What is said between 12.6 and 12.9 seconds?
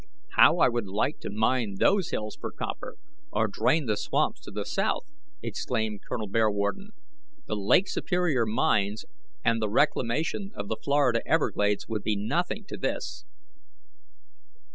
to